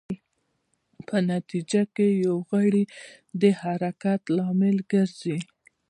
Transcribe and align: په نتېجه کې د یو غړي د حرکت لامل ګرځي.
په 1.07 1.15
نتېجه 1.31 1.83
کې 1.95 2.07
د 2.13 2.17
یو 2.25 2.37
غړي 2.49 2.83
د 3.41 3.43
حرکت 3.61 4.21
لامل 4.37 4.77
ګرځي. 4.91 5.37